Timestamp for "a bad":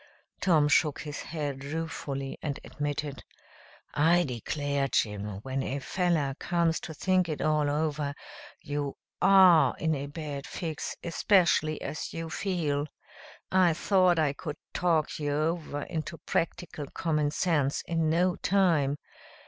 9.93-10.47